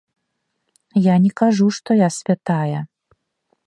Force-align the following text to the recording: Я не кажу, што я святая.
Я 1.05 1.15
не 1.27 1.31
кажу, 1.43 1.69
што 1.79 2.01
я 2.03 2.09
святая. 2.19 2.79